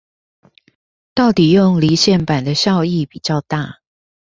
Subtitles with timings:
[1.13, 3.81] 到底用離線版的效益比較大